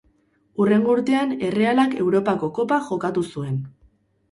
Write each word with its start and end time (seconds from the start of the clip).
Hurrengo 0.63 0.95
urtean 0.99 1.35
Errealak 1.51 1.95
Europako 2.05 2.51
Kopa 2.59 2.83
jokatu 2.91 3.27
zuen. 3.31 3.63